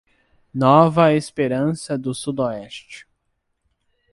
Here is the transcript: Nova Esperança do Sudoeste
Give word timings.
Nova 0.51 1.13
Esperança 1.13 1.95
do 1.95 2.11
Sudoeste 2.15 3.07